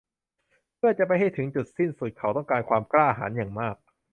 [0.75, 3.75] เพื่อจะไปให้ถึงจุดสิ้นสุด เขาต้องการความกล้าหาญอย่างมาก